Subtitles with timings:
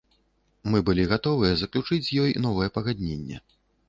[0.75, 3.37] Мы былі гатовыя заключыць з ёй новае пагадненне.